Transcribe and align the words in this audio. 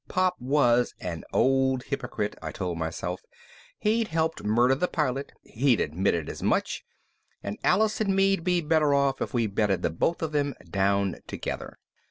Pop 0.07 0.35
was, 0.39 0.95
an 0.99 1.23
old 1.31 1.83
hypocrite, 1.83 2.35
I 2.41 2.51
told 2.51 2.79
myself 2.79 3.21
he'd 3.77 4.07
helped 4.07 4.43
murder 4.43 4.73
the 4.73 4.87
Pilot, 4.87 5.31
he'd 5.43 5.79
admitted 5.79 6.27
as 6.27 6.41
much 6.41 6.83
and 7.43 7.55
Alice 7.63 8.01
and 8.01 8.15
me'd 8.15 8.43
be 8.43 8.61
better 8.61 8.95
off 8.95 9.21
if 9.21 9.31
we 9.35 9.45
bedded 9.45 9.83
the 9.83 9.91
both 9.91 10.23
of 10.23 10.31
them 10.31 10.55
down 10.71 11.17
together. 11.27 11.77